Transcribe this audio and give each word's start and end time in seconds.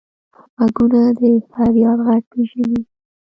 غوږونه 0.55 0.99
د 1.17 1.21
فریاد 1.51 1.97
غږ 2.05 2.21
پېژني 2.31 2.81